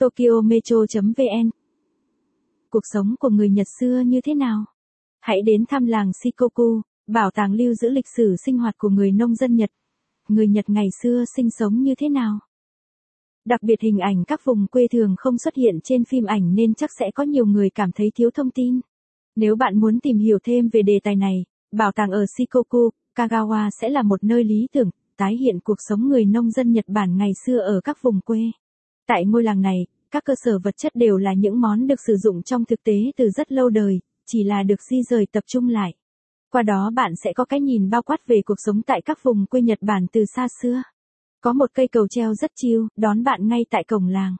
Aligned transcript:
tokyometro.vn 0.00 1.50
Cuộc 2.70 2.80
sống 2.92 3.14
của 3.20 3.28
người 3.28 3.50
Nhật 3.50 3.66
xưa 3.80 4.00
như 4.06 4.20
thế 4.20 4.34
nào? 4.34 4.64
Hãy 5.20 5.42
đến 5.42 5.64
thăm 5.68 5.86
làng 5.86 6.12
Shikoku, 6.22 6.80
bảo 7.06 7.30
tàng 7.30 7.52
lưu 7.52 7.74
giữ 7.74 7.90
lịch 7.90 8.08
sử 8.16 8.36
sinh 8.44 8.58
hoạt 8.58 8.74
của 8.78 8.88
người 8.88 9.12
nông 9.12 9.34
dân 9.34 9.56
Nhật. 9.56 9.70
Người 10.28 10.48
Nhật 10.48 10.70
ngày 10.70 10.88
xưa 11.02 11.24
sinh 11.36 11.50
sống 11.50 11.82
như 11.82 11.94
thế 11.98 12.08
nào? 12.08 12.38
Đặc 13.44 13.62
biệt 13.62 13.80
hình 13.80 13.98
ảnh 13.98 14.24
các 14.24 14.40
vùng 14.44 14.66
quê 14.66 14.86
thường 14.88 15.14
không 15.18 15.38
xuất 15.38 15.54
hiện 15.54 15.80
trên 15.84 16.04
phim 16.04 16.24
ảnh 16.24 16.54
nên 16.54 16.74
chắc 16.74 16.90
sẽ 16.98 17.10
có 17.14 17.22
nhiều 17.22 17.46
người 17.46 17.70
cảm 17.70 17.92
thấy 17.92 18.10
thiếu 18.14 18.30
thông 18.30 18.50
tin. 18.50 18.80
Nếu 19.36 19.56
bạn 19.56 19.80
muốn 19.80 20.00
tìm 20.00 20.18
hiểu 20.18 20.38
thêm 20.42 20.68
về 20.68 20.82
đề 20.82 21.00
tài 21.02 21.16
này, 21.16 21.44
bảo 21.72 21.92
tàng 21.92 22.10
ở 22.10 22.24
Shikoku, 22.36 22.90
Kagawa 23.14 23.70
sẽ 23.80 23.88
là 23.88 24.02
một 24.02 24.24
nơi 24.24 24.44
lý 24.44 24.66
tưởng, 24.72 24.90
tái 25.16 25.36
hiện 25.36 25.60
cuộc 25.60 25.78
sống 25.88 26.08
người 26.08 26.24
nông 26.24 26.50
dân 26.50 26.72
Nhật 26.72 26.84
Bản 26.88 27.16
ngày 27.16 27.32
xưa 27.46 27.58
ở 27.58 27.80
các 27.84 28.02
vùng 28.02 28.20
quê. 28.20 28.40
Tại 29.10 29.24
ngôi 29.24 29.42
làng 29.42 29.60
này, 29.60 29.86
các 30.10 30.24
cơ 30.24 30.34
sở 30.44 30.58
vật 30.58 30.74
chất 30.76 30.92
đều 30.94 31.16
là 31.16 31.32
những 31.34 31.60
món 31.60 31.86
được 31.86 32.00
sử 32.06 32.16
dụng 32.16 32.42
trong 32.42 32.64
thực 32.64 32.82
tế 32.84 32.94
từ 33.16 33.30
rất 33.30 33.52
lâu 33.52 33.68
đời, 33.68 34.00
chỉ 34.26 34.44
là 34.44 34.62
được 34.62 34.82
di 34.90 35.02
rời 35.10 35.26
tập 35.32 35.44
trung 35.46 35.68
lại. 35.68 35.94
Qua 36.52 36.62
đó 36.62 36.90
bạn 36.94 37.12
sẽ 37.24 37.32
có 37.32 37.44
cái 37.44 37.60
nhìn 37.60 37.90
bao 37.90 38.02
quát 38.02 38.26
về 38.26 38.40
cuộc 38.46 38.54
sống 38.58 38.82
tại 38.82 39.02
các 39.04 39.18
vùng 39.22 39.46
quê 39.46 39.62
Nhật 39.62 39.78
Bản 39.80 40.06
từ 40.12 40.24
xa 40.36 40.46
xưa. 40.62 40.82
Có 41.40 41.52
một 41.52 41.70
cây 41.74 41.88
cầu 41.88 42.06
treo 42.08 42.34
rất 42.34 42.50
chiêu, 42.56 42.88
đón 42.96 43.22
bạn 43.22 43.48
ngay 43.48 43.60
tại 43.70 43.84
cổng 43.84 44.06
làng. 44.06 44.36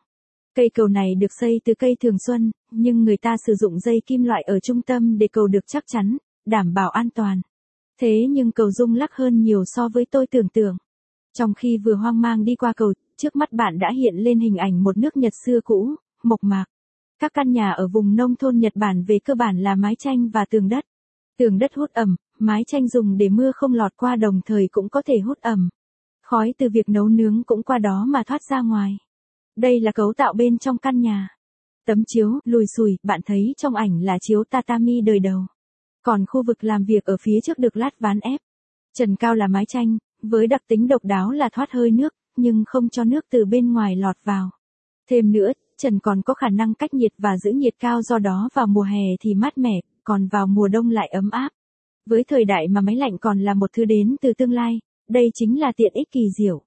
Cây 0.55 0.71
cầu 0.75 0.89
này 0.89 1.15
được 1.15 1.33
xây 1.41 1.61
từ 1.65 1.75
cây 1.79 1.97
thường 2.01 2.17
xuân, 2.27 2.51
nhưng 2.71 3.05
người 3.05 3.17
ta 3.17 3.37
sử 3.47 3.55
dụng 3.55 3.79
dây 3.79 4.03
kim 4.07 4.23
loại 4.23 4.43
ở 4.43 4.61
trung 4.61 4.83
tâm 4.83 5.19
để 5.19 5.29
cầu 5.33 5.47
được 5.47 5.67
chắc 5.67 5.85
chắn, 5.87 6.17
đảm 6.47 6.75
bảo 6.75 6.91
an 6.91 7.09
toàn. 7.15 7.41
Thế 8.01 8.27
nhưng 8.31 8.53
cầu 8.53 8.71
rung 8.71 8.95
lắc 8.95 9.13
hơn 9.13 9.43
nhiều 9.43 9.63
so 9.67 9.89
với 9.89 10.05
tôi 10.11 10.27
tưởng 10.27 10.49
tượng. 10.49 10.77
Trong 11.33 11.55
khi 11.55 11.79
vừa 11.79 11.95
hoang 11.95 12.21
mang 12.21 12.45
đi 12.45 12.55
qua 12.55 12.73
cầu, 12.77 12.93
trước 13.17 13.37
mắt 13.37 13.53
bạn 13.53 13.79
đã 13.79 13.91
hiện 13.97 14.15
lên 14.17 14.41
hình 14.41 14.57
ảnh 14.57 14.83
một 14.83 14.97
nước 14.97 15.17
Nhật 15.17 15.33
xưa 15.45 15.61
cũ, 15.65 15.95
mộc 16.23 16.45
mạc. 16.45 16.65
Các 17.19 17.33
căn 17.35 17.53
nhà 17.53 17.71
ở 17.71 17.89
vùng 17.89 18.17
nông 18.17 18.37
thôn 18.37 18.59
Nhật 18.59 18.73
Bản 18.77 19.05
về 19.05 19.19
cơ 19.25 19.35
bản 19.35 19.59
là 19.59 19.75
mái 19.75 19.95
tranh 19.99 20.29
và 20.29 20.45
tường 20.51 20.69
đất. 20.69 20.85
Tường 21.39 21.59
đất 21.59 21.71
hút 21.75 21.91
ẩm, 21.93 22.17
mái 22.39 22.63
tranh 22.67 22.89
dùng 22.89 23.17
để 23.17 23.29
mưa 23.29 23.53
không 23.55 23.75
lọt 23.75 23.97
qua 23.97 24.17
đồng 24.17 24.41
thời 24.47 24.69
cũng 24.73 24.89
có 24.89 25.03
thể 25.07 25.19
hút 25.19 25.39
ẩm. 25.41 25.69
Khói 26.23 26.55
từ 26.59 26.69
việc 26.73 26.89
nấu 26.89 27.09
nướng 27.09 27.43
cũng 27.47 27.63
qua 27.63 27.79
đó 27.79 28.05
mà 28.09 28.23
thoát 28.27 28.43
ra 28.51 28.61
ngoài. 28.61 28.99
Đây 29.57 29.81
là 29.81 29.93
cấu 29.93 30.13
tạo 30.17 30.33
bên 30.33 30.59
trong 30.59 30.79
căn 30.79 31.01
nhà. 31.01 31.29
Tấm 31.87 32.03
chiếu, 32.07 32.41
lùi 32.45 32.65
xùi, 32.77 32.97
bạn 33.03 33.21
thấy 33.27 33.55
trong 33.57 33.75
ảnh 33.75 34.03
là 34.03 34.19
chiếu 34.21 34.45
tatami 34.51 35.01
đời 35.01 35.19
đầu. 35.19 35.41
Còn 36.03 36.25
khu 36.27 36.43
vực 36.47 36.65
làm 36.65 36.85
việc 36.85 37.05
ở 37.05 37.17
phía 37.21 37.41
trước 37.43 37.59
được 37.59 37.77
lát 37.77 38.01
ván 38.01 38.21
ép. 38.21 38.41
Trần 38.95 39.17
cao 39.17 39.35
là 39.35 39.47
mái 39.47 39.65
tranh, 39.69 39.99
với 40.23 40.47
đặc 40.47 40.61
tính 40.69 40.89
độc 40.89 41.05
đáo 41.05 41.31
là 41.31 41.49
thoát 41.49 41.71
hơi 41.71 41.91
nước, 41.91 42.15
nhưng 42.37 42.65
không 42.67 42.89
cho 42.89 43.05
nước 43.05 43.25
từ 43.31 43.45
bên 43.45 43.73
ngoài 43.73 43.97
lọt 43.97 44.17
vào. 44.25 44.51
Thêm 45.11 45.33
nữa, 45.33 45.53
trần 45.79 45.99
còn 45.99 46.23
có 46.23 46.35
khả 46.35 46.49
năng 46.49 46.75
cách 46.75 46.95
nhiệt 46.95 47.13
và 47.19 47.37
giữ 47.37 47.51
nhiệt 47.51 47.75
cao 47.79 48.03
do 48.03 48.19
đó 48.19 48.49
vào 48.55 48.67
mùa 48.67 48.83
hè 48.83 49.05
thì 49.21 49.35
mát 49.35 49.59
mẻ, 49.59 49.81
còn 50.05 50.27
vào 50.27 50.47
mùa 50.47 50.69
đông 50.69 50.91
lại 50.91 51.09
ấm 51.09 51.31
áp. 51.31 51.49
Với 52.07 52.25
thời 52.25 52.45
đại 52.45 52.69
mà 52.69 52.81
máy 52.81 52.97
lạnh 52.97 53.19
còn 53.19 53.41
là 53.41 53.55
một 53.55 53.71
thứ 53.73 53.85
đến 53.85 54.17
từ 54.21 54.33
tương 54.33 54.53
lai, 54.53 54.79
đây 55.09 55.31
chính 55.35 55.61
là 55.61 55.73
tiện 55.77 55.93
ích 55.95 56.09
kỳ 56.13 56.31
diệu. 56.39 56.63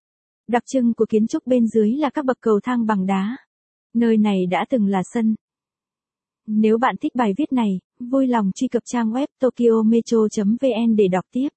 Đặc 0.47 0.63
trưng 0.65 0.93
của 0.93 1.05
kiến 1.09 1.27
trúc 1.27 1.47
bên 1.47 1.67
dưới 1.67 1.91
là 1.91 2.09
các 2.09 2.25
bậc 2.25 2.37
cầu 2.41 2.59
thang 2.63 2.85
bằng 2.85 3.05
đá. 3.05 3.37
Nơi 3.93 4.17
này 4.17 4.45
đã 4.45 4.65
từng 4.69 4.87
là 4.87 5.01
sân. 5.13 5.35
Nếu 6.47 6.77
bạn 6.77 6.95
thích 7.01 7.15
bài 7.15 7.33
viết 7.37 7.53
này, 7.53 7.79
vui 7.99 8.27
lòng 8.27 8.51
truy 8.55 8.67
cập 8.67 8.83
trang 8.85 9.11
web 9.11 9.27
tokyometro.vn 9.39 10.95
để 10.95 11.07
đọc 11.07 11.25
tiếp. 11.31 11.49